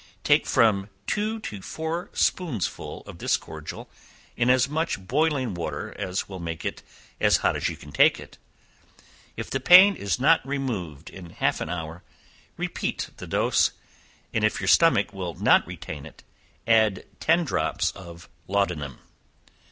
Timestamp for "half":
11.29-11.61